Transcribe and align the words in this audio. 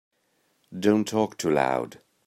Don't 0.79 1.07
talk 1.07 1.37
too 1.37 1.51
loud. 1.51 1.99